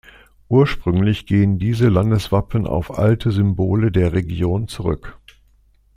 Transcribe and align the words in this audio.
Ursprünglich 0.49 1.27
gehen 1.27 1.59
diese 1.59 1.87
Landeswappen 1.87 2.65
auf 2.65 2.97
alte 2.97 3.29
Symbole 3.29 3.91
der 3.91 4.13
Region 4.13 4.67
zurück. 4.67 5.19